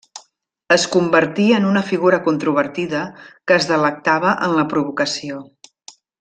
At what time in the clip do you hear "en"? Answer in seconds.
1.57-1.67, 4.49-4.57